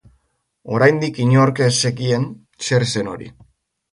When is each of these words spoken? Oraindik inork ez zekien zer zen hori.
Oraindik 0.77 1.19
inork 1.25 1.61
ez 1.67 1.75
zekien 1.89 2.27
zer 2.69 2.89
zen 2.95 3.13
hori. 3.15 3.31